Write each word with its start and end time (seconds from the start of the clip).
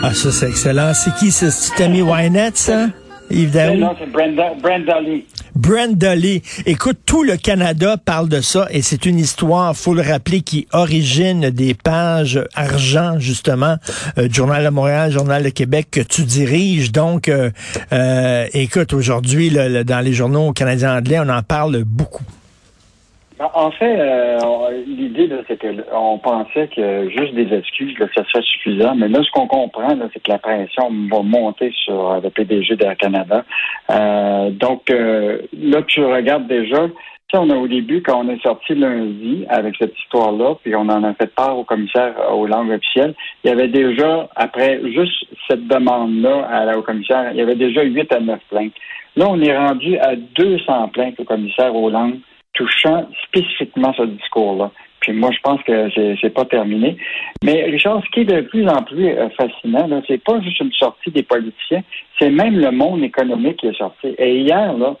Ah, 0.00 0.14
ça, 0.14 0.30
c'est 0.30 0.48
excellent. 0.48 0.94
C'est 0.94 1.12
qui, 1.16 1.32
c'est 1.32 1.50
Tammy 1.76 2.02
Wynette, 2.02 2.56
ça? 2.56 2.86
Yves 3.30 3.76
Non, 3.76 3.94
c'est 3.98 4.10
Brenda, 4.10 4.54
Brenda 4.62 5.00
Lee. 5.00 5.26
Brenda 5.54 6.14
Lee. 6.14 6.40
Écoute, 6.66 6.98
tout 7.04 7.24
le 7.24 7.36
Canada 7.36 7.96
parle 7.96 8.28
de 8.28 8.40
ça 8.40 8.68
et 8.70 8.80
c'est 8.80 9.04
une 9.06 9.18
histoire, 9.18 9.76
faut 9.76 9.92
le 9.92 10.02
rappeler, 10.02 10.40
qui 10.40 10.68
origine 10.72 11.50
des 11.50 11.74
pages 11.74 12.40
argent, 12.54 13.18
justement, 13.18 13.76
euh, 14.18 14.28
Journal 14.30 14.64
de 14.64 14.70
Montréal, 14.70 15.10
Journal 15.10 15.42
de 15.42 15.50
Québec 15.50 15.88
que 15.90 16.00
tu 16.00 16.22
diriges. 16.22 16.92
Donc, 16.92 17.28
euh, 17.28 17.50
euh, 17.92 18.46
écoute, 18.54 18.92
aujourd'hui, 18.92 19.50
dans 19.50 20.00
les 20.00 20.12
journaux 20.12 20.52
canadiens 20.52 20.96
anglais, 20.96 21.18
on 21.18 21.28
en 21.28 21.42
parle 21.42 21.82
beaucoup. 21.84 22.24
Ben, 23.38 23.50
en 23.54 23.70
fait, 23.70 24.00
euh, 24.00 24.82
l'idée, 24.84 25.30
c'est 25.46 25.60
qu'on 25.60 26.18
pensait 26.18 26.68
que 26.74 27.08
juste 27.08 27.34
des 27.34 27.54
excuses, 27.54 27.96
là, 28.00 28.06
ça 28.12 28.24
serait 28.24 28.42
suffisant. 28.42 28.96
Mais 28.96 29.06
là, 29.06 29.22
ce 29.22 29.30
qu'on 29.30 29.46
comprend, 29.46 29.96
c'est 30.12 30.20
que 30.20 30.30
la 30.32 30.38
pression 30.38 30.90
va 31.08 31.22
monter 31.22 31.72
sur 31.84 32.10
euh, 32.10 32.20
le 32.20 32.30
PDG 32.30 32.74
d'Air 32.74 32.96
Canada. 32.96 33.44
Euh, 33.90 34.50
donc, 34.50 34.88
là, 34.88 35.82
tu 35.86 36.04
regardes 36.04 36.48
déjà, 36.48 36.88
tu 37.28 37.36
on 37.36 37.48
a 37.50 37.54
au 37.54 37.68
début, 37.68 38.02
quand 38.02 38.24
on 38.24 38.28
est 38.28 38.42
sorti 38.42 38.74
lundi 38.74 39.44
avec 39.48 39.76
cette 39.78 39.96
histoire-là, 40.00 40.56
puis 40.64 40.74
on 40.74 40.88
en 40.88 41.04
a 41.04 41.14
fait 41.14 41.32
part 41.32 41.56
au 41.56 41.62
commissaire 41.62 42.14
aux 42.32 42.46
langues 42.46 42.72
officielles, 42.72 43.14
il 43.44 43.50
y 43.50 43.52
avait 43.52 43.68
déjà, 43.68 44.28
après 44.34 44.80
juste 44.90 45.26
cette 45.46 45.68
demande-là 45.68 46.76
au 46.76 46.82
commissaire, 46.82 47.30
il 47.32 47.36
y 47.36 47.42
avait 47.42 47.54
déjà 47.54 47.82
8 47.82 48.12
à 48.12 48.20
9 48.20 48.40
plaintes. 48.50 48.72
Là, 49.14 49.26
on 49.28 49.40
est 49.40 49.56
rendu 49.56 49.96
à 49.98 50.16
200 50.16 50.88
plaintes 50.88 51.20
au 51.20 51.24
commissaire 51.24 51.76
aux 51.76 51.90
langues 51.90 52.18
touchant 52.54 53.08
spécifiquement 53.24 53.92
ce 53.96 54.02
discours-là. 54.02 54.70
Puis 55.00 55.12
moi, 55.12 55.30
je 55.32 55.38
pense 55.40 55.62
que 55.62 55.88
c'est 56.20 56.34
pas 56.34 56.44
terminé. 56.44 56.96
Mais 57.44 57.64
Richard, 57.64 58.02
ce 58.04 58.10
qui 58.10 58.20
est 58.20 58.24
de 58.24 58.40
plus 58.42 58.66
en 58.68 58.82
plus 58.82 59.08
euh, 59.08 59.28
fascinant, 59.30 60.02
c'est 60.08 60.22
pas 60.22 60.40
juste 60.40 60.60
une 60.60 60.72
sortie 60.72 61.10
des 61.10 61.22
politiciens, 61.22 61.82
c'est 62.18 62.30
même 62.30 62.58
le 62.58 62.70
monde 62.70 63.02
économique 63.02 63.58
qui 63.58 63.68
est 63.68 63.78
sorti. 63.78 64.14
Et 64.18 64.40
hier, 64.40 64.76
là, 64.76 64.96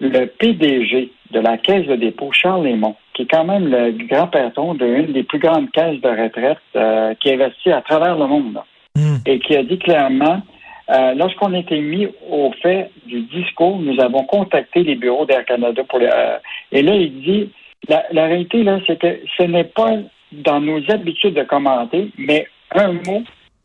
le 0.00 0.26
PDG 0.26 1.12
de 1.30 1.40
la 1.40 1.58
Caisse 1.58 1.86
de 1.86 1.96
dépôt, 1.96 2.32
Charles 2.32 2.64
Lémont, 2.64 2.96
qui 3.14 3.22
est 3.22 3.30
quand 3.30 3.44
même 3.44 3.68
le 3.68 3.92
grand 4.06 4.26
patron 4.26 4.74
d'une 4.74 5.12
des 5.12 5.22
plus 5.22 5.38
grandes 5.38 5.70
caisses 5.70 6.00
de 6.00 6.08
retraite 6.08 6.58
euh, 6.74 7.14
qui 7.20 7.32
investit 7.32 7.70
à 7.70 7.82
travers 7.82 8.18
le 8.18 8.26
monde, 8.26 8.58
hmm. 8.96 9.16
et 9.26 9.38
qui 9.38 9.56
a 9.56 9.62
dit 9.62 9.78
clairement 9.78 10.42
euh, 10.90 11.14
lorsqu'on 11.14 11.54
a 11.54 11.58
été 11.58 11.80
mis 11.80 12.08
au 12.28 12.50
fait 12.62 12.90
du 13.06 13.20
discours, 13.22 13.78
nous 13.78 14.00
avons 14.00 14.24
contacté 14.24 14.82
les 14.82 14.96
bureaux 14.96 15.24
d'Air 15.24 15.44
Canada 15.44 15.82
pour 15.88 16.00
euh, 16.02 16.38
et 16.72 16.82
là, 16.82 16.94
il 16.94 17.22
dit 17.22 17.50
la, 17.88 18.24
réalité, 18.26 18.62
là, 18.64 18.78
c'est 18.86 18.98
que 18.98 19.20
ce 19.36 19.44
n'est 19.44 19.64
pas 19.64 19.98
dans 20.32 20.60
nos 20.60 20.80
habitudes 20.90 21.34
de 21.34 21.44
commenter, 21.44 22.10
mais 22.18 22.46
un 22.74 22.92
mot, 22.92 23.22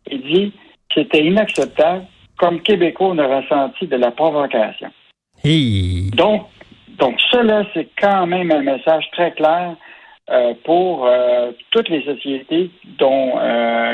il 0.09 0.22
dit 0.22 0.53
c'était 0.94 1.26
inacceptable, 1.26 2.06
comme 2.38 2.62
Québécois, 2.62 3.09
on 3.09 3.18
a 3.18 3.42
ressenti 3.42 3.88
de 3.88 3.96
la 3.96 4.12
provocation. 4.12 4.90
Donc, 6.16 6.44
donc 7.00 7.20
cela, 7.31 7.64
c'est 7.73 7.90
quand 8.00 8.28
même 8.28 8.52
un 8.52 8.62
message 8.62 9.09
très 9.12 9.31
clair 9.31 9.76
euh, 10.30 10.53
pour 10.64 11.09
toutes 11.72 11.90
les 11.90 12.03
sociétés 12.03 12.70
dont 12.98 13.34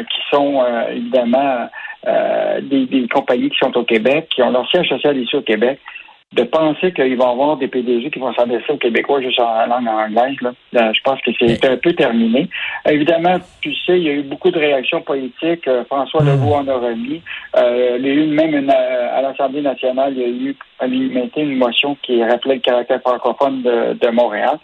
qui 0.04 0.20
sont 0.32 0.64
évidemment 0.92 1.70
euh, 2.08 2.62
des, 2.62 3.08
compagnies 3.14 3.50
qui 3.50 3.58
sont 3.60 3.76
au 3.78 3.84
Québec, 3.84 4.28
qui 4.34 4.42
ont 4.42 4.52
leur 4.52 4.68
siège 4.70 4.90
social 4.90 5.18
ici 5.18 5.36
au 5.36 5.42
Québec, 5.42 5.80
de 6.34 6.44
penser 6.44 6.94
qu'il 6.94 7.18
va 7.18 7.26
y 7.26 7.30
avoir 7.30 7.58
des 7.58 7.68
PDG 7.68 8.10
qui 8.10 8.20
vont 8.20 8.34
s'adresser 8.34 8.72
aux 8.72 8.78
Québécois 8.78 9.22
juste 9.22 9.40
en 9.40 9.68
langue 9.68 9.88
anglaise, 9.88 10.38
là, 10.42 10.54
euh, 10.78 10.94
je 10.94 11.02
pense 11.04 11.20
que 11.22 11.32
c'est 11.38 11.66
un 11.66 11.76
peu 11.76 11.94
terminé. 11.94 12.48
Évidemment, 12.90 13.38
tu 13.60 13.76
sais, 13.86 14.00
il 14.00 14.04
y 14.04 14.10
a 14.10 14.14
eu 14.14 14.24
beaucoup 14.24 14.50
de 14.50 14.58
réactions 14.58 15.02
politiques. 15.02 15.68
Euh, 15.68 15.84
François 15.86 16.24
Legault 16.24 16.54
en 16.54 16.68
a 16.70 16.76
remis. 16.76 17.22
il 17.58 18.06
y 18.06 18.10
a 18.10 18.14
eu 18.14 18.28
même 18.28 18.70
à 18.70 19.22
l'Assemblée 19.22 19.62
nationale, 19.62 20.14
il 20.16 20.22
y 20.22 20.24
a 20.24 20.28
eu 20.28 20.56
à 20.80 20.88
l'unanimité 20.88 21.42
une 21.42 21.58
motion 21.58 21.98
qui 22.02 22.24
rappelait 22.24 22.56
le 22.56 22.62
caractère 22.62 23.02
francophone 23.02 23.62
de, 23.62 23.94
de 23.94 24.10
Montréal. 24.10 24.58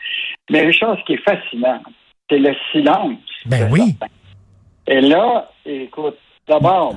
Mais 0.50 0.62
Richard, 0.62 0.98
ce 1.00 1.04
qui 1.04 1.14
est 1.14 1.30
fascinant, 1.30 1.82
c'est 2.30 2.40
le 2.40 2.54
silence. 2.72 3.20
Ben 3.46 3.70
oui. 3.72 3.96
Et 4.88 5.02
là, 5.02 5.52
écoute, 5.66 6.18
d'abord, 6.48 6.96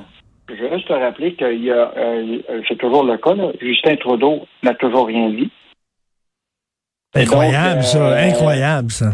je 0.55 0.63
veux 0.63 0.75
juste 0.75 0.87
te 0.87 0.93
rappeler 0.93 1.33
qu'il 1.33 1.63
y 1.63 1.71
a, 1.71 1.91
euh, 1.97 2.39
c'est 2.67 2.77
toujours 2.77 3.03
le 3.03 3.17
cas, 3.17 3.33
Justin 3.61 3.95
Trudeau 3.95 4.47
n'a 4.63 4.73
toujours 4.75 5.07
rien 5.07 5.29
dit. 5.29 5.49
Incroyable, 7.15 7.83
ça, 7.83 8.11
euh, 8.11 8.29
incroyable, 8.29 8.91
ça. 8.91 9.11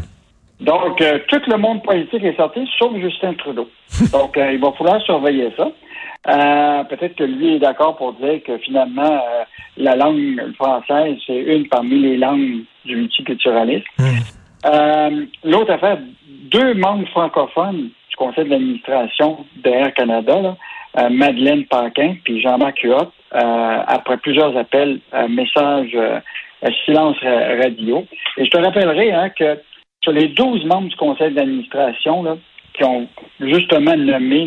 Donc, 0.59 1.01
euh, 1.01 1.19
tout 1.27 1.41
le 1.47 1.57
monde 1.57 1.83
politique 1.83 2.23
est 2.23 2.35
sorti, 2.35 2.67
sauf 2.77 2.95
Justin 2.97 3.33
Trudeau. 3.33 3.69
donc, 4.11 4.37
il 4.37 4.59
va 4.59 4.71
falloir 4.73 5.01
surveiller 5.01 5.51
ça. 5.55 5.71
Peut-être 6.89 7.15
que 7.15 7.23
lui 7.23 7.55
est 7.55 7.59
d'accord 7.59 7.95
pour 7.95 8.13
dire 8.13 8.41
que 8.45 8.57
finalement, 8.57 9.21
la 9.77 9.95
langue 9.95 10.53
française, 10.55 11.17
c'est 11.25 11.37
une 11.37 11.67
parmi 11.67 11.99
les 11.99 12.17
langues 12.17 12.63
du 12.85 12.95
multiculturalisme. 12.95 13.85
Hmm. 13.99 15.25
L'autre 15.43 15.71
affaire, 15.71 15.99
deux 16.51 16.73
membres 16.73 17.07
francophones 17.09 17.89
conseil 18.17 18.49
d'administration 18.49 19.45
d'Air 19.63 19.93
Canada, 19.93 20.57
euh, 20.97 21.09
Madeleine 21.09 21.65
Paquin 21.65 22.15
puis 22.23 22.41
Jean-Marc 22.41 22.81
Huot, 22.81 23.11
euh, 23.33 23.79
après 23.87 24.17
plusieurs 24.17 24.55
appels, 24.57 24.99
euh, 25.13 25.27
messages 25.27 25.97
silence 26.85 27.17
radio. 27.21 28.05
Et 28.37 28.45
je 28.45 28.49
te 28.49 28.57
rappellerai 28.57 29.11
hein, 29.11 29.29
que 29.29 29.59
sur 30.01 30.11
les 30.11 30.29
12 30.29 30.65
membres 30.65 30.89
du 30.89 30.95
conseil 30.95 31.33
d'administration 31.33 32.39
qui 32.73 32.83
ont 32.83 33.07
justement 33.39 33.95
nommé 33.95 34.45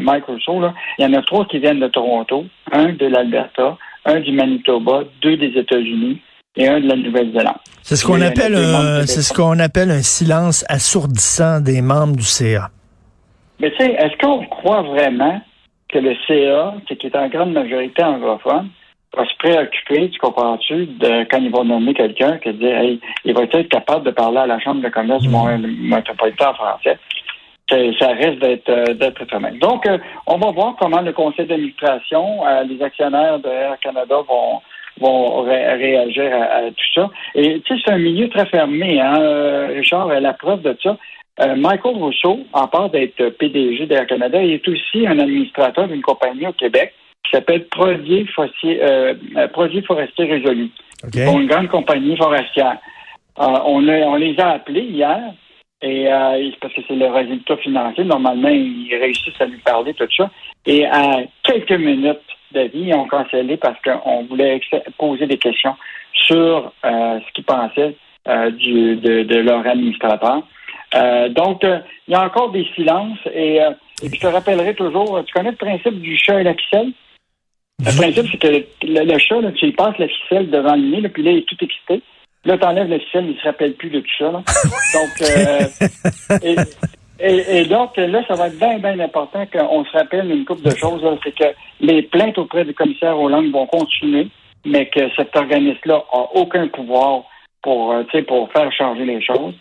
Mike 0.00 0.26
Rousseau, 0.26 0.60
il 0.98 1.02
y 1.02 1.06
en 1.06 1.14
a 1.14 1.22
trois 1.22 1.46
qui 1.46 1.58
viennent 1.58 1.80
de 1.80 1.88
Toronto, 1.88 2.44
un 2.72 2.92
de 2.92 3.06
l'Alberta, 3.06 3.78
un 4.04 4.20
du 4.20 4.32
Manitoba, 4.32 5.04
deux 5.22 5.36
des 5.36 5.58
États-Unis 5.58 6.20
et 6.56 6.68
un 6.68 6.80
de 6.80 6.88
la 6.88 6.96
Nouvelle-Zélande. 6.96 7.56
C'est 7.82 7.96
ce 7.96 8.06
qu'on 8.06 8.20
appelle 8.20 8.56
c'est 9.06 9.22
ce 9.22 9.32
qu'on 9.32 9.58
appelle 9.58 9.90
un 9.90 10.02
silence 10.02 10.64
assourdissant 10.68 11.60
des 11.60 11.82
membres 11.82 12.16
du 12.16 12.24
CA. 12.24 12.70
Mais 13.60 13.70
tu 13.72 13.76
sais, 13.78 13.92
est-ce 13.92 14.16
qu'on 14.18 14.44
croit 14.46 14.82
vraiment 14.82 15.40
que 15.88 15.98
le 15.98 16.14
CA, 16.26 16.74
qui 16.86 17.06
est 17.06 17.16
en 17.16 17.28
grande 17.28 17.52
majorité 17.52 18.02
anglophone, 18.02 18.68
va 19.16 19.24
se 19.24 19.36
préoccuper, 19.38 20.10
tu 20.10 20.18
comprends-tu, 20.18 20.86
de 20.86 21.24
quand 21.30 21.38
ils 21.38 21.50
vont 21.50 21.64
nommer 21.64 21.94
quelqu'un, 21.94 22.38
que 22.38 22.50
dire, 22.50 22.76
hey, 22.76 23.00
il 23.24 23.34
va 23.34 23.42
être 23.42 23.62
capable 23.68 24.04
de 24.04 24.10
parler 24.10 24.38
à 24.38 24.46
la 24.46 24.58
Chambre 24.60 24.82
de 24.82 24.88
commerce 24.88 25.22
du 25.22 25.28
Montréal 25.28 25.64
métropolitain 25.66 26.50
en 26.50 26.54
français. 26.54 26.98
Ça 27.70 28.12
d'être 28.14 28.68
euh, 28.68 28.94
d'être 28.94 29.24
Donc, 29.58 29.86
euh, 29.86 29.98
on 30.26 30.36
va 30.36 30.50
voir 30.50 30.76
comment 30.78 31.00
le 31.00 31.12
conseil 31.12 31.46
d'administration, 31.46 32.46
euh, 32.46 32.62
les 32.64 32.80
actionnaires 32.82 33.38
de 33.38 33.48
Air 33.48 33.78
Canada 33.80 34.16
vont 34.28 34.60
vont 35.00 35.42
réagir 35.42 36.30
à, 36.32 36.70
tout 36.70 36.94
ça. 36.94 37.10
Et 37.34 37.60
tu 37.60 37.74
sais, 37.74 37.82
c'est 37.84 37.92
un 37.92 37.98
milieu 37.98 38.28
très 38.28 38.46
fermé, 38.46 39.00
hein, 39.00 39.68
Richard, 39.68 40.08
la 40.08 40.32
preuve 40.32 40.62
de 40.62 40.76
ça. 40.82 40.96
Euh, 41.40 41.56
Michael 41.56 41.96
Rousseau, 41.96 42.40
en 42.52 42.68
part 42.68 42.90
d'être 42.90 43.30
PDG 43.30 43.86
d'Air 43.86 44.06
Canada, 44.06 44.40
il 44.40 44.52
est 44.52 44.68
aussi 44.68 45.06
un 45.06 45.18
administrateur 45.18 45.88
d'une 45.88 46.02
compagnie 46.02 46.46
au 46.46 46.52
Québec 46.52 46.94
qui 47.24 47.32
s'appelle 47.32 47.66
Produits, 47.66 48.28
euh, 48.64 49.14
euh, 49.36 49.48
Produits 49.48 49.82
Forestiers 49.82 50.26
Résolus. 50.26 50.70
Une 51.14 51.46
grande 51.46 51.68
compagnie 51.68 52.16
forestière. 52.16 52.78
on, 53.36 53.88
on 53.88 54.14
les 54.14 54.38
a 54.38 54.50
appelés 54.50 54.82
hier 54.82 55.20
et 55.82 56.06
parce 56.60 56.72
que 56.72 56.80
c'est 56.88 56.94
le 56.94 57.08
résultat 57.08 57.58
financier. 57.58 58.04
Normalement, 58.04 58.48
ils 58.48 58.94
réussissent 58.94 59.40
à 59.40 59.44
lui 59.44 59.58
parler, 59.58 59.92
tout 59.92 60.08
ça. 60.16 60.30
Et 60.64 60.86
à 60.86 61.24
quelques 61.42 61.72
minutes 61.72 62.20
d'avis, 62.54 62.84
ils 62.86 62.94
ont 62.94 63.06
cancellé 63.06 63.56
parce 63.56 63.76
qu'on 63.82 64.24
voulait 64.24 64.60
poser 64.98 65.26
des 65.26 65.38
questions 65.38 65.76
sur 66.12 66.72
ce 66.82 67.32
qu'ils 67.34 67.44
pensaient 67.44 67.96
du, 68.26 68.96
de, 68.96 69.22
de, 69.24 69.36
leur 69.36 69.66
administrateur. 69.66 70.42
Euh, 70.94 71.28
donc, 71.28 71.64
euh, 71.64 71.78
il 72.06 72.12
y 72.12 72.14
a 72.14 72.24
encore 72.24 72.52
des 72.52 72.66
silences 72.74 73.18
et, 73.32 73.60
euh, 73.60 73.70
et 74.02 74.08
puis 74.08 74.18
je 74.20 74.26
te 74.26 74.32
rappellerai 74.32 74.74
toujours, 74.74 75.22
tu 75.24 75.32
connais 75.32 75.50
le 75.50 75.56
principe 75.56 76.00
du 76.00 76.16
chat 76.16 76.40
et 76.40 76.44
la 76.44 76.54
ficelle? 76.54 76.92
Le 77.80 77.96
principe, 77.96 78.26
c'est 78.30 78.38
que 78.38 78.64
le, 78.86 79.18
chat, 79.18 79.40
là, 79.40 79.50
tu 79.52 79.72
passes 79.72 79.98
la 79.98 80.06
ficelle 80.06 80.50
devant 80.50 80.76
le 80.76 80.82
nez, 80.82 81.08
puis 81.08 81.24
là, 81.24 81.32
il 81.32 81.38
est 81.38 81.48
tout 81.48 81.56
excité. 81.60 82.00
Là, 82.44 82.56
tu 82.56 82.64
enlèves 82.64 82.88
la 82.88 83.00
ficelle, 83.00 83.24
il 83.26 83.34
ne 83.34 83.38
se 83.38 83.44
rappelle 83.44 83.74
plus 83.74 83.90
de 83.90 84.00
tout 84.00 84.16
ça. 84.18 84.30
Là. 84.30 84.42
Donc, 84.94 86.42
et, 86.44 86.54
et, 87.20 87.64
donc, 87.66 87.96
là, 87.96 88.22
ça 88.26 88.34
va 88.34 88.48
être 88.48 88.58
bien, 88.58 88.78
bien 88.78 88.98
important 88.98 89.44
qu'on 89.46 89.84
se 89.84 89.92
rappelle 89.92 90.30
une 90.30 90.44
couple 90.44 90.62
de 90.62 90.74
choses. 90.74 91.02
C'est 91.22 91.34
que 91.34 91.54
les 91.80 92.02
plaintes 92.02 92.38
auprès 92.38 92.64
du 92.64 92.74
commissaire 92.74 93.18
Hollande 93.18 93.52
vont 93.52 93.66
continuer, 93.66 94.28
mais 94.64 94.86
que 94.86 95.08
cet 95.16 95.36
organisme-là 95.36 96.04
n'a 96.12 96.20
aucun 96.34 96.66
pouvoir 96.68 97.22
pour, 97.62 97.94
pour 98.26 98.52
faire 98.52 98.72
changer 98.72 99.04
les 99.04 99.22
choses. 99.22 99.54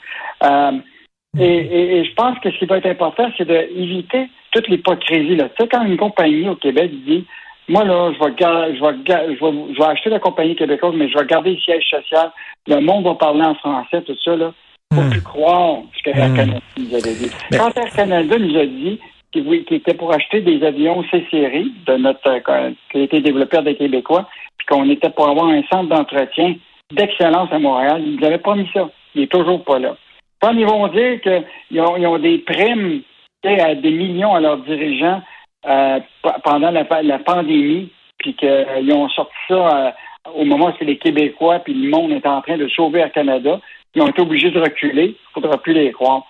Et, 1.39 2.03
je 2.05 2.13
pense 2.13 2.37
que 2.39 2.51
ce 2.51 2.57
qui 2.59 2.65
va 2.65 2.77
être 2.77 2.85
important, 2.85 3.29
c'est 3.37 3.47
d'éviter 3.47 4.29
toute 4.51 4.67
l'hypocrisie. 4.67 5.37
Tu 5.37 5.43
sais, 5.59 5.67
quand 5.67 5.83
une 5.83 5.97
compagnie 5.97 6.47
au 6.47 6.55
Québec 6.55 6.91
dit 7.05 7.25
Moi, 7.67 7.83
là, 7.83 8.11
je 8.13 8.19
vais, 8.23 8.33
je, 8.75 8.81
vais, 8.81 9.35
je, 9.35 9.79
vais, 9.79 9.85
acheter 9.85 10.11
la 10.11 10.19
compagnie 10.19 10.55
québécoise, 10.55 10.93
mais 10.95 11.09
je 11.09 11.17
vais 11.17 11.25
garder 11.25 11.51
le 11.51 11.57
siège 11.57 11.89
social, 11.89 12.31
le 12.67 12.79
monde 12.81 13.05
va 13.05 13.15
parler 13.15 13.43
en 13.43 13.55
français, 13.55 14.01
tout 14.03 14.15
ça, 14.23 14.35
là. 14.35 14.53
Faut 14.93 15.01
hmm. 15.01 15.09
plus 15.09 15.21
croire 15.21 15.77
ce 15.97 16.03
que 16.03 16.17
Air 16.17 16.29
hmm. 16.29 16.35
Canada 16.35 16.59
nous 16.77 16.95
avait 16.95 17.15
dit. 17.15 17.31
Quand 17.51 17.77
Air 17.77 17.89
Canada 17.95 18.37
nous 18.37 18.57
a 18.57 18.65
dit 18.65 18.99
qui, 19.31 19.63
qui 19.65 19.75
était 19.75 19.93
pour 19.93 20.13
acheter 20.13 20.41
des 20.41 20.63
avions 20.63 21.03
C-Série 21.09 21.71
de 21.87 21.97
notre 21.97 22.27
euh, 22.27 22.71
qui 22.91 22.99
a 22.99 23.01
été 23.01 23.21
développé 23.21 23.57
par 23.57 23.63
des 23.63 23.75
Québécois, 23.75 24.27
puis 24.57 24.67
qu'on 24.67 24.89
était 24.89 25.09
pour 25.09 25.27
avoir 25.27 25.47
un 25.47 25.63
centre 25.71 25.89
d'entretien 25.89 26.55
d'excellence 26.91 27.51
à 27.51 27.59
Montréal. 27.59 28.03
Ils 28.05 28.19
n'avaient 28.19 28.37
pas 28.37 28.55
mis 28.55 28.69
ça. 28.73 28.89
Il 29.15 29.23
est 29.23 29.31
toujours 29.31 29.63
pas 29.63 29.79
là. 29.79 29.95
Quand 30.41 30.51
ils 30.51 30.65
vont 30.65 30.87
dire 30.89 31.21
qu'ils 31.21 31.81
ont, 31.81 31.97
ils 31.97 32.07
ont 32.07 32.19
des 32.19 32.39
primes 32.39 33.01
à 33.45 33.75
des 33.75 33.91
millions 33.91 34.35
à 34.35 34.39
leurs 34.39 34.57
dirigeants 34.57 35.21
euh, 35.65 35.99
pendant 36.43 36.71
la, 36.71 36.85
la, 37.01 37.19
pandémie, 37.19 37.89
puis 38.17 38.35
qu'ils 38.35 38.93
ont 38.93 39.09
sorti 39.09 39.33
ça 39.47 39.55
euh, 39.55 39.91
au 40.35 40.45
moment 40.45 40.67
où 40.67 40.73
c'est 40.77 40.85
les 40.85 40.97
Québécois, 40.97 41.59
puis 41.59 41.73
le 41.73 41.89
monde 41.89 42.11
est 42.11 42.25
en 42.25 42.41
train 42.41 42.57
de 42.57 42.67
sauver 42.69 43.01
à 43.01 43.09
Canada, 43.09 43.59
ils 43.95 44.01
ont 44.01 44.07
été 44.07 44.21
obligés 44.21 44.51
de 44.51 44.59
reculer. 44.59 45.05
Il 45.05 45.37
ne 45.37 45.41
faudra 45.41 45.61
plus 45.61 45.73
les 45.73 45.91
croire. 45.91 46.23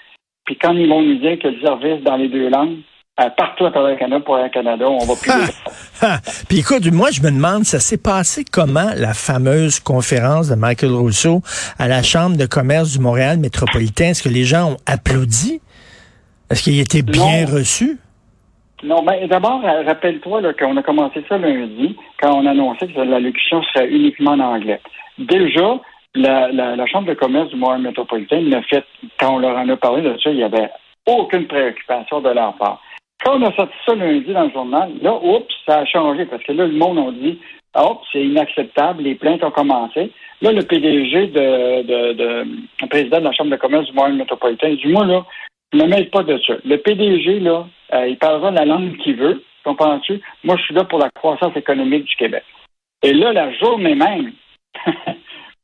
Puis 0.46 0.58
quand 0.58 0.74
ils 0.74 0.90
vont 0.90 1.02
nous 1.02 1.16
dire 1.16 1.40
que 1.40 1.48
le 1.48 1.62
service 1.62 2.04
dans 2.04 2.18
les 2.18 2.28
deux 2.28 2.50
langues, 2.50 2.80
euh, 3.20 3.30
partout 3.38 3.66
à 3.66 3.72
travers 3.72 3.92
le 3.92 3.98
Canada, 3.98 4.24
pour 4.26 4.38
le 4.38 4.50
Canada, 4.50 4.90
on 4.90 5.06
va 5.06 5.14
plus. 5.14 6.48
Puis 6.50 6.60
écoute, 6.60 6.92
moi 6.92 7.10
je 7.12 7.22
me 7.22 7.30
demande, 7.30 7.64
ça 7.64 7.80
s'est 7.80 8.02
passé 8.02 8.44
comment 8.44 8.90
la 8.98 9.14
fameuse 9.14 9.80
conférence 9.80 10.50
de 10.50 10.56
Michael 10.56 10.94
Rousseau 10.94 11.42
à 11.78 11.88
la 11.88 12.02
Chambre 12.02 12.38
de 12.38 12.46
commerce 12.48 12.94
du 12.94 13.00
Montréal 13.00 13.38
métropolitain? 13.38 14.06
Est-ce 14.06 14.24
que 14.24 14.30
les 14.30 14.44
gens 14.44 14.72
ont 14.72 14.78
applaudi? 14.88 15.62
Est-ce 16.50 16.64
qu'il 16.64 16.80
était 16.80 17.04
bien 17.04 17.46
reçu? 17.46 18.00
Non, 18.84 19.02
mais 19.04 19.28
d'abord, 19.28 19.62
euh, 19.64 19.84
rappelle-toi 19.86 20.42
qu'on 20.56 20.76
a 20.76 20.84
commencé 20.84 21.24
ça 21.30 21.38
lundi, 21.38 21.96
quand 22.22 22.34
on 22.34 22.46
annonçait 22.46 22.88
que 22.88 23.00
la 23.00 23.20
locution 23.20 23.64
serait 23.64 23.90
uniquement 23.90 24.32
en 24.32 24.40
anglais. 24.40 24.82
Déjà, 25.20 25.80
la, 26.16 26.52
la, 26.52 26.86
Chambre 26.88 27.08
de 27.08 27.14
commerce 27.14 27.50
du 27.50 27.56
Montréal 27.56 27.82
métropolitain 27.82 28.42
l'a 28.42 28.62
fait, 28.64 28.86
quand 29.20 29.36
on 29.36 29.40
leur 29.40 29.58
en 29.58 29.68
a 29.70 29.78
parlé 29.78 30.02
de 30.02 30.18
ça, 30.22 30.30
il 30.30 30.38
n'y 30.38 30.44
avait 30.44 30.70
aucune 31.08 31.48
préoccupation 31.48 32.22
de 32.22 32.30
leur 32.30 32.56
part. 32.56 32.82
Quand 33.24 33.40
on 33.40 33.46
a 33.46 33.56
sorti 33.56 33.74
ça 33.86 33.96
lundi 33.96 34.32
dans 34.34 34.44
le 34.44 34.52
journal, 34.52 34.92
là, 35.02 35.14
oups, 35.16 35.54
ça 35.68 35.80
a 35.80 35.86
changé 35.86 36.26
parce 36.26 36.44
que 36.44 36.52
là, 36.52 36.68
le 36.68 36.74
monde 36.74 37.00
a 37.00 37.12
dit, 37.12 37.40
hop, 37.76 38.02
c'est 38.12 38.24
inacceptable, 38.24 39.04
les 39.04 39.16
plaintes 39.16 39.44
ont 39.44 39.52
commencé. 39.52 40.12
Là, 40.42 40.52
le 40.52 40.62
PDG 40.62 41.28
de, 41.28 41.82
de, 41.84 42.14
de 42.14 42.48
le 42.82 42.88
président 42.88 43.20
de 43.20 43.26
la 43.26 43.32
Chambre 43.32 43.52
de 43.52 43.56
commerce 43.56 43.86
du 43.86 43.94
Montréal 43.94 44.18
métropolitain 44.18 44.74
dit, 44.74 44.88
moi, 44.88 45.06
là, 45.06 45.24
ne 45.74 45.86
mêle 45.86 46.10
pas 46.10 46.24
de 46.24 46.38
ça. 46.46 46.54
Le 46.66 46.78
PDG, 46.78 47.40
là, 47.40 47.66
euh, 47.94 48.08
il 48.08 48.18
parlera 48.18 48.52
la 48.52 48.66
langue 48.66 48.98
qu'il 48.98 49.16
veut, 49.16 49.44
comprends-tu? 49.64 50.22
Moi, 50.44 50.58
je 50.58 50.64
suis 50.64 50.76
là 50.76 50.84
pour 50.84 51.00
la 51.00 51.10
croissance 51.10 51.56
économique 51.56 52.04
du 52.04 52.16
Québec. 52.16 52.44
Et 53.02 53.14
là, 53.14 53.34
la 53.34 53.52
journée 53.54 53.96
même 53.96 54.34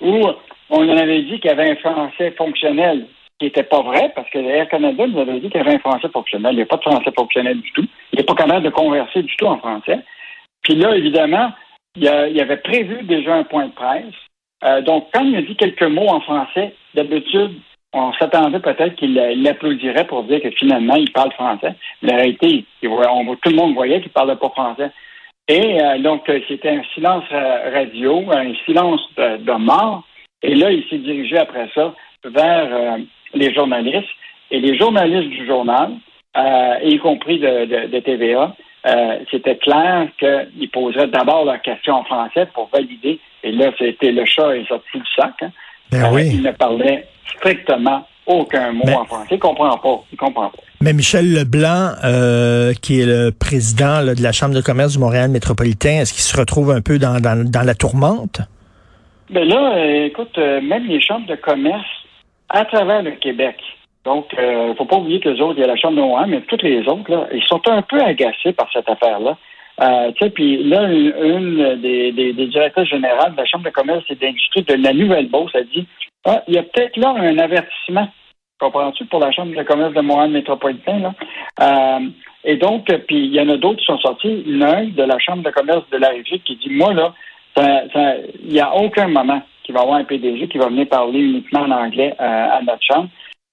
où 0.02 0.28
on 0.70 0.98
avait 0.98 1.22
dit 1.24 1.40
qu'il 1.40 1.50
y 1.50 1.54
avait 1.54 1.72
un 1.72 1.76
français 1.76 2.32
fonctionnel 2.38 3.06
qui 3.40 3.46
n'était 3.46 3.64
pas 3.64 3.82
vrai, 3.82 4.12
parce 4.16 4.30
que 4.30 4.38
Air 4.38 4.68
Canada 4.68 5.08
nous 5.08 5.20
avait 5.20 5.40
dit 5.40 5.50
qu'il 5.50 5.62
y 5.62 5.64
avait 5.64 5.76
un 5.76 5.80
français 5.80 6.10
fonctionnel. 6.10 6.54
Il 6.54 6.58
n'y 6.58 6.64
a 6.64 6.66
pas 6.66 6.78
de 6.78 6.82
français 6.82 7.12
fonctionnel 7.18 7.60
du 7.62 7.72
tout. 7.72 7.86
Il 8.12 8.20
n'est 8.20 8.26
pas 8.26 8.36
capable 8.36 8.66
de 8.66 8.70
converser 8.70 9.24
du 9.24 9.36
tout 9.38 9.46
en 9.46 9.58
français. 9.58 10.00
Puis 10.62 10.76
là, 10.76 10.96
évidemment, 10.96 11.52
il, 11.96 12.08
avait 12.08 12.58
prévu 12.58 13.04
déjà 13.04 13.36
un 13.36 13.44
point 13.44 13.68
de 13.68 13.72
presse. 13.72 14.14
Euh, 14.66 14.82
donc, 14.82 15.08
quand 15.14 15.24
il 15.24 15.38
a 15.38 15.42
dit 15.42 15.56
quelques 15.56 15.84
mots 15.84 16.10
en 16.10 16.20
français, 16.20 16.74
d'habitude, 16.94 17.54
on 17.94 18.12
s'attendait 18.14 18.60
peut-être 18.60 18.96
qu'il 18.96 19.14
l'applaudirait 19.14 20.06
pour 20.06 20.24
dire 20.24 20.42
que 20.42 20.52
finalement, 20.52 20.96
il 20.96 21.12
parle 21.12 21.32
français. 21.32 21.76
Mais 22.02 22.14
en 22.14 22.18
réalité, 22.18 22.66
tout 22.82 22.90
le 22.90 23.56
monde 23.56 23.74
voyait 23.74 24.00
qu'il 24.00 24.10
ne 24.10 24.14
parlait 24.14 24.36
pas 24.36 24.50
français. 24.50 24.92
Et 25.50 25.82
euh, 25.82 25.98
donc, 26.00 26.30
euh, 26.30 26.40
c'était 26.48 26.70
un 26.70 26.84
silence 26.94 27.26
radio, 27.30 28.24
un 28.32 28.54
silence 28.66 29.02
de, 29.18 29.58
mort. 29.58 30.04
Et 30.42 30.56
là, 30.56 30.72
il 30.72 30.86
s'est 30.90 31.00
dirigé 31.00 31.38
après 31.38 31.70
ça 31.76 31.94
vers 32.24 32.98
les 33.34 33.54
journalistes. 33.54 34.08
Et 34.52 34.60
les 34.60 34.78
journalistes 34.78 35.30
du 35.30 35.46
journal, 35.46 35.92
euh, 36.38 36.76
y 36.84 36.98
compris 37.00 37.40
de, 37.40 38.00
TVA, 38.00 38.56
euh, 38.86 39.20
c'était 39.30 39.58
clair 39.58 40.08
qu'ils 40.20 40.70
poseraient 40.70 41.08
d'abord 41.08 41.46
leurs 41.46 41.62
questions 41.62 41.96
en 41.96 42.04
français 42.04 42.48
pour 42.54 42.70
valider. 42.72 43.20
Et 43.44 43.52
là, 43.52 43.72
c'était 43.78 44.12
le 44.12 44.26
chat 44.26 44.56
est 44.56 44.68
sorti 44.68 44.98
du 44.98 45.06
sac. 45.16 45.34
Hein. 45.42 45.52
Ben 45.92 46.04
euh, 46.04 46.10
oui. 46.14 46.30
Il 46.34 46.44
ne 46.44 46.52
parlait 46.52 47.08
strictement 47.26 48.08
aucun 48.26 48.72
mot 48.72 48.88
en 48.88 49.06
français. 49.06 49.36
Il 49.36 49.40
comprend 49.40 49.78
pas. 49.78 50.04
Il 50.12 50.18
comprend 50.18 50.50
pas. 50.50 50.58
Mais 50.82 50.94
Michel 50.94 51.34
Leblanc, 51.34 51.92
qui 52.82 53.02
est 53.02 53.06
le 53.06 53.32
président 53.32 54.02
de 54.02 54.24
la 54.24 54.32
Chambre 54.32 54.56
de 54.56 54.62
commerce 54.62 54.94
du 54.94 55.00
Montréal 55.00 55.30
métropolitain, 55.30 56.02
est-ce 56.02 56.14
qu'il 56.14 56.22
se 56.22 56.38
retrouve 56.38 56.72
un 56.72 56.82
peu 56.82 56.98
dans, 57.00 57.20
la 57.22 57.76
tourmente? 57.76 58.42
Ben 59.30 59.48
là, 59.48 60.06
écoute, 60.06 60.38
même 60.38 60.88
les 60.88 61.02
chambres 61.02 61.28
de 61.28 61.36
commerce 61.36 61.86
à 62.50 62.66
travers 62.66 63.04
le 63.04 63.12
Québec. 63.12 63.58
Donc, 64.06 64.28
il 64.34 64.40
euh, 64.40 64.70
ne 64.70 64.74
faut 64.76 64.86
pas 64.86 64.98
oublier 64.98 65.20
que 65.20 65.30
les 65.30 65.42
autres, 65.42 65.58
il 65.58 65.62
y 65.62 65.64
a 65.64 65.68
la 65.68 65.76
Chambre 65.76 65.98
de 65.98 66.02
Montréal, 66.02 66.30
mais 66.30 66.42
toutes 66.42 66.64
les 66.64 66.88
autres, 66.88 67.12
là, 67.12 67.28
ils 67.34 67.44
sont 67.44 67.62
un 67.68 67.82
peu 67.82 68.02
agacés 68.02 68.54
par 68.54 68.70
cette 68.72 68.90
affaire-là. 68.90 69.38
Euh, 69.82 70.12
puis 70.34 70.64
là, 70.64 70.90
une, 70.92 71.80
des, 71.82 72.12
des, 72.12 72.48
directeurs 72.48 72.86
généraux 72.86 73.30
de 73.32 73.38
la 73.38 73.46
Chambre 73.46 73.66
de 73.66 73.70
commerce 73.70 74.04
et 74.10 74.16
d'industrie 74.16 74.64
de 74.64 74.74
la 74.74 74.94
Nouvelle-Beauce 74.94 75.56
a 75.56 75.62
dit 75.62 75.88
ah, 76.26 76.44
il 76.48 76.56
y 76.56 76.58
a 76.58 76.64
peut-être 76.64 76.98
là 76.98 77.16
un 77.18 77.38
avertissement, 77.38 78.08
comprends-tu, 78.60 79.06
pour 79.06 79.20
la 79.20 79.32
Chambre 79.32 79.56
de 79.56 79.64
commerce 79.64 79.94
de 79.94 80.02
Montréal 80.02 80.32
métropolitain. 80.32 81.00
Là? 81.00 81.14
Euh, 81.62 82.10
et 82.44 82.58
donc, 82.58 82.86
puis 83.08 83.26
il 83.26 83.34
y 83.34 83.42
en 83.42 83.50
a 83.50 83.58
d'autres 83.58 83.80
qui 83.80 83.86
sont 83.86 84.00
sortis. 84.00 84.44
L'un 84.46 84.86
de 84.86 85.04
la 85.04 85.18
Chambre 85.20 85.44
de 85.44 85.52
commerce 85.52 85.90
de 85.92 85.98
la 85.98 86.10
République 86.10 86.44
qui 86.44 86.56
dit 86.58 86.70
Moi, 86.70 86.94
là, 86.94 87.14
il 87.58 88.52
n'y 88.52 88.60
a 88.60 88.76
aucun 88.76 89.08
moment 89.08 89.42
qu'il 89.64 89.76
va 89.76 89.82
y 89.82 89.84
avoir 89.84 90.00
un 90.00 90.04
PDG 90.04 90.48
qui 90.48 90.58
va 90.58 90.68
venir 90.68 90.88
parler 90.88 91.20
uniquement 91.20 91.62
en 91.62 91.72
anglais 91.72 92.16
euh, 92.20 92.58
à 92.58 92.62
notre 92.62 92.84
chambre. 92.84 93.10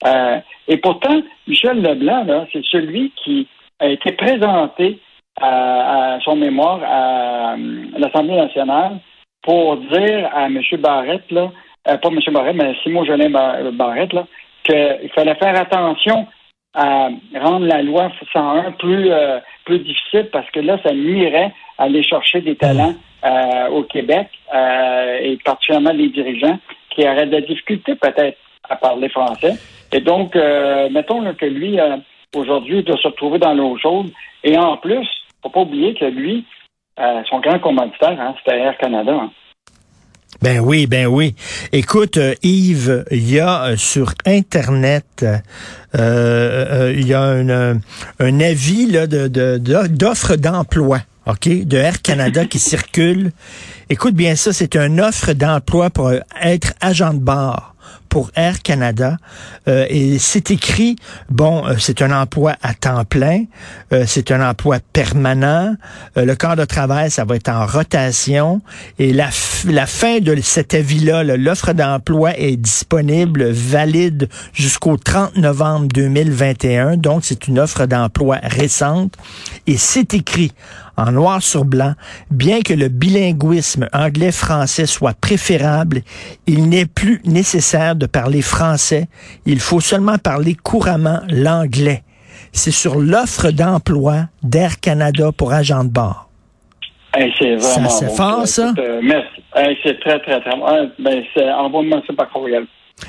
Euh, 0.07 0.39
et 0.69 0.77
pourtant, 0.79 1.23
Michel 1.47 1.83
Leblanc, 1.83 2.25
là, 2.25 2.47
c'est 2.53 2.65
celui 2.65 3.13
qui 3.23 3.47
a 3.81 3.89
été 3.89 4.13
présenté 4.13 4.99
à, 5.41 6.19
son 6.25 6.37
mémoire 6.37 6.81
à, 6.83 7.57
l'Assemblée 7.99 8.37
nationale 8.37 8.99
pour 9.43 9.77
dire 9.77 10.31
à 10.35 10.47
M. 10.47 10.61
Barrette, 10.79 11.31
là, 11.31 11.51
euh, 11.89 11.97
pas 11.97 12.09
M. 12.09 12.19
Barrette, 12.33 12.57
mais 12.57 12.75
Simon 12.83 13.05
Jolin 13.05 13.31
Barrette, 13.73 14.13
là, 14.13 14.27
qu'il 14.67 15.11
fallait 15.15 15.35
faire 15.37 15.59
attention 15.59 16.27
à 16.75 17.09
rendre 17.35 17.67
la 17.67 17.83
loi 17.83 18.11
101 18.33 18.73
plus, 18.73 19.11
plus 19.65 19.79
difficile 19.79 20.29
parce 20.31 20.51
que 20.51 20.61
là, 20.61 20.79
ça 20.83 20.93
nuirait 20.93 21.53
à 21.79 21.85
aller 21.85 22.03
chercher 22.03 22.41
des 22.41 22.57
talents 22.57 22.95
euh, 23.25 23.69
au 23.71 23.83
Québec, 23.83 24.29
euh, 24.55 25.19
et 25.21 25.37
particulièrement 25.45 25.93
les 25.93 26.11
dirigeants, 26.11 26.59
qui 26.91 27.03
auraient 27.09 27.27
de 27.27 27.33
la 27.33 27.41
difficulté 27.41 27.95
peut-être 27.97 28.39
à 28.69 28.77
parler 28.77 29.09
français. 29.09 29.55
Et 29.91 30.01
donc, 30.01 30.37
euh, 30.37 30.89
mettons 30.91 31.23
que 31.35 31.47
lui, 31.47 31.79
aujourd'hui, 32.37 32.83
doit 32.83 32.99
se 32.99 33.09
retrouver 33.09 33.39
dans 33.39 33.55
l'eau 33.55 33.77
chaude. 33.79 34.11
Et 34.45 34.57
en 34.57 34.77
plus, 34.77 35.09
faut 35.43 35.49
pas 35.49 35.61
oublier 35.61 35.95
que 35.95 36.05
lui, 36.05 36.45
son 37.29 37.41
grand 37.41 37.59
commanditaire, 37.59 38.21
hein, 38.21 38.35
c'était 38.39 38.59
Air 38.59 38.77
Canada. 38.79 39.15
Hein. 39.15 39.31
Ben 40.43 40.61
oui, 40.61 40.87
ben 40.87 41.07
oui. 41.07 41.35
Écoute, 41.73 42.19
Yves, 42.43 43.05
il 43.11 43.31
y 43.31 43.41
a 43.41 43.75
sur 43.77 44.13
Internet, 44.27 45.25
il 45.95 47.07
y 47.07 47.15
a 47.15 47.23
un, 47.23 47.81
un 48.21 48.41
avis 48.41 48.87
là, 48.87 49.07
de, 49.07 49.59
d'offres 49.89 50.37
d'emploi. 50.37 51.01
OK, 51.27 51.49
de 51.49 51.77
Air 51.77 52.03
Canada 52.03 52.45
qui 52.45 52.59
circule. 52.61 53.33
Écoute 53.91 54.15
bien 54.15 54.37
ça, 54.37 54.53
c'est 54.53 54.77
une 54.77 55.01
offre 55.01 55.33
d'emploi 55.33 55.91
pour 55.91 56.13
être 56.41 56.75
agent 56.81 57.15
de 57.15 57.21
bord 57.21 57.76
pour 58.09 58.31
Air 58.35 58.63
Canada. 58.63 59.17
Euh, 59.69 59.87
et 59.89 60.19
c'est 60.19 60.51
écrit, 60.51 60.97
bon, 61.31 61.67
euh, 61.67 61.75
c'est 61.79 62.03
un 62.03 62.11
emploi 62.11 62.57
à 62.63 62.75
temps 62.75 63.05
plein, 63.05 63.45
euh, 63.93 64.05
c'est 64.07 64.31
un 64.31 64.49
emploi 64.49 64.79
permanent. 64.93 65.75
le 66.17 66.35
corps 66.35 66.57
de 66.57 66.65
travail, 66.65 67.11
ça 67.11 67.25
va 67.25 67.37
être 67.37 67.49
en 67.49 67.67
rotation. 67.67 68.61
Et 68.99 69.13
la, 69.13 69.29
la 69.67 69.87
fin 69.87 70.21
de 70.21 70.35
cet 70.41 70.75
avis-là, 70.75 71.25
l'offre 71.25 71.73
d'emploi 71.73 72.39
est 72.39 72.57
disponible, 72.57 73.51
valide 73.51 74.29
jusqu'au 74.53 74.97
30 74.97 75.37
novembre 75.37 75.89
2021. 75.89 76.97
Donc, 76.97 77.25
c'est 77.25 77.49
une 77.49 77.59
offre 77.59 77.87
d'emploi 77.87 78.39
récente. 78.43 79.15
Et 79.67 79.77
c'est 79.77 80.15
écrit 80.15 80.53
en 80.97 81.13
noir 81.13 81.43
sur 81.43 81.65
blanc, 81.65 81.93
bien 82.31 82.61
que 82.63 82.73
le 82.73 82.89
bilinguisme 82.89 83.89
anglais-français 83.93 84.87
soit 84.87 85.15
préférable, 85.19 86.01
il 86.47 86.69
n'est 86.69 86.87
plus 86.87 87.21
nécessaire 87.25 87.97
de 87.97 88.07
parler 88.07 88.43
français, 88.43 89.09
il 89.45 89.61
faut 89.61 89.81
seulement 89.81 90.19
parler 90.19 90.55
couramment 90.55 91.21
l'anglais. 91.29 92.03
C'est 92.53 92.71
sur 92.71 92.97
l'offre 92.99 93.51
d'emploi 93.51 94.29
d'Air 94.43 94.81
Canada 94.81 95.31
pour 95.37 95.53
agent 95.53 95.85
de 95.85 95.91
bord. 95.91 96.29
c'est 97.13 97.57
vraiment 97.57 97.89
c'est 97.89 98.17
fort, 98.17 98.47
ça? 98.47 98.73
Euh, 98.79 99.01
merci. 99.03 99.43
c'est 99.83 100.01
très, 100.01 100.19
très, 100.21 100.41
très 100.41 100.57
bon. 100.57 100.91
Ben, 100.99 101.23
envoie-moi 101.59 102.03
ça 102.07 102.13
par 102.15 102.31
courriel. 102.31 102.67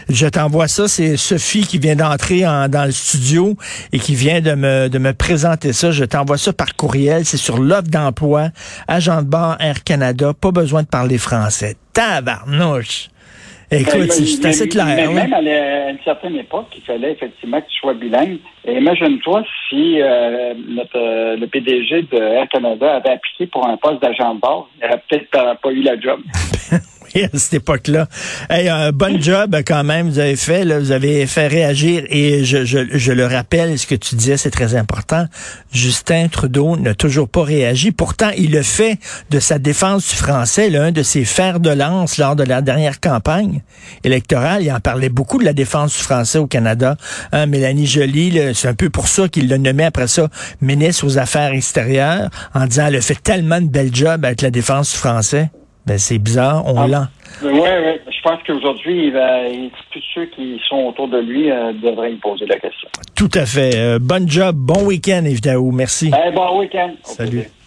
Je 0.09 0.27
t'envoie 0.27 0.67
ça, 0.67 0.87
c'est 0.87 1.17
Sophie 1.17 1.61
qui 1.61 1.79
vient 1.79 1.95
d'entrer 1.95 2.41
dans 2.41 2.85
le 2.85 2.91
studio 2.91 3.55
et 3.91 3.99
qui 3.99 4.15
vient 4.15 4.41
de 4.41 4.53
me, 4.53 4.89
de 4.89 4.99
me 4.99 5.13
présenter 5.13 5.73
ça. 5.73 5.91
Je 5.91 6.05
t'envoie 6.05 6.37
ça 6.37 6.53
par 6.53 6.75
courriel. 6.75 7.25
C'est 7.25 7.37
sur 7.37 7.57
l'offre 7.57 7.89
d'emploi, 7.89 8.49
agent 8.87 9.21
de 9.21 9.27
bord 9.27 9.57
Air 9.59 9.83
Canada. 9.83 10.31
Pas 10.33 10.51
besoin 10.51 10.83
de 10.83 10.87
parler 10.87 11.17
français. 11.17 11.75
Tabarnouche! 11.93 13.09
Écoute, 13.69 14.11
c'est 14.11 14.45
assez 14.47 14.69
clair. 14.69 14.85
Mais 14.85 15.07
même 15.07 15.33
à, 15.33 15.89
une 15.89 15.99
certaine 16.05 16.37
époque, 16.37 16.67
il 16.77 16.83
fallait 16.83 17.11
effectivement 17.11 17.59
que 17.59 17.67
tu 17.67 17.79
sois 17.79 17.93
bilingue. 17.93 18.37
Et 18.65 18.77
imagine-toi 18.77 19.43
si 19.67 20.01
euh, 20.01 20.53
le 20.55 21.45
PDG 21.47 22.03
de 22.03 22.17
Air 22.17 22.47
Canada 22.47 22.95
avait 22.95 23.11
appliqué 23.11 23.47
pour 23.47 23.67
un 23.67 23.75
poste 23.75 24.01
d'agent 24.01 24.35
de 24.35 24.39
bord, 24.39 24.69
il 24.77 24.87
n'aurait 24.87 25.03
peut-être 25.09 25.59
pas 25.61 25.71
eu 25.71 25.81
la 25.81 25.99
job. 25.99 26.21
à 27.33 27.37
cette 27.37 27.55
époque-là. 27.55 28.07
Un 28.49 28.91
bon 28.91 29.21
job 29.21 29.55
quand 29.65 29.83
même, 29.83 30.09
vous 30.09 30.19
avez 30.19 30.35
fait, 30.35 30.65
là, 30.65 30.79
vous 30.79 30.91
avez 30.91 31.25
fait 31.27 31.47
réagir 31.47 32.03
et 32.09 32.43
je, 32.43 33.11
le 33.11 33.25
rappelle, 33.25 33.77
ce 33.77 33.87
que 33.87 33.95
tu 33.95 34.15
disais, 34.15 34.37
c'est 34.37 34.51
très 34.51 34.75
important. 34.75 35.25
Justin 35.71 36.27
Trudeau 36.27 36.77
n'a 36.77 36.93
toujours 36.93 37.29
pas 37.29 37.43
réagi. 37.43 37.91
Pourtant, 37.91 38.29
il 38.37 38.51
le 38.51 38.61
fait 38.61 38.99
de 39.29 39.39
sa 39.39 39.59
défense 39.59 40.09
du 40.09 40.15
français, 40.15 40.69
l'un 40.69 40.91
de 40.91 41.03
ses 41.03 41.25
fers 41.25 41.59
de 41.59 41.69
lance 41.69 42.17
lors 42.17 42.35
de 42.35 42.43
la 42.43 42.61
dernière 42.61 42.99
campagne 42.99 43.61
électorale. 44.03 44.63
Il 44.63 44.71
en 44.71 44.79
parlait 44.79 45.09
beaucoup 45.09 45.39
de 45.39 45.45
la 45.45 45.53
défense 45.53 45.95
du 45.95 46.03
français 46.03 46.37
au 46.37 46.47
Canada. 46.47 46.97
Hein, 47.31 47.45
Mélanie 47.45 47.87
Joly, 47.87 48.53
c'est 48.53 48.67
un 48.67 48.73
peu 48.73 48.89
pour 48.89 49.07
ça 49.07 49.27
qu'il 49.27 49.49
le 49.49 49.57
nommait 49.57 49.85
après 49.85 50.07
ça 50.07 50.27
ministre 50.61 51.05
aux 51.05 51.17
Affaires 51.17 51.53
extérieures, 51.53 52.29
en 52.53 52.65
disant 52.65 52.87
elle 52.87 52.97
a 52.97 53.01
fait 53.01 53.21
tellement 53.21 53.61
de 53.61 53.67
bel 53.67 53.93
job 53.93 54.25
avec 54.25 54.41
la 54.41 54.51
défense 54.51 54.91
du 54.91 54.97
français. 54.97 55.49
Ben, 55.87 55.97
c'est 55.97 56.17
bizarre, 56.17 56.63
on 56.67 56.81
ah, 56.81 56.87
l'a. 56.87 57.09
Oui, 57.41 57.51
oui. 57.53 57.99
Je 58.11 58.21
pense 58.21 58.43
qu'aujourd'hui, 58.45 59.13
tous 59.91 60.03
ceux 60.13 60.25
qui 60.25 60.59
sont 60.67 60.83
autour 60.87 61.07
de 61.07 61.19
lui 61.19 61.49
euh, 61.49 61.71
devraient 61.81 62.09
lui 62.09 62.17
poser 62.17 62.45
la 62.45 62.59
question. 62.59 62.89
Tout 63.15 63.29
à 63.33 63.45
fait. 63.45 63.71
Euh, 63.77 63.97
bon 63.99 64.27
job, 64.27 64.53
bon 64.57 64.83
week-end, 64.83 65.23
évidemment. 65.23 65.71
Merci. 65.71 66.09
Ben, 66.09 66.33
bon 66.33 66.59
week-end. 66.59 66.91
Salut. 67.03 67.47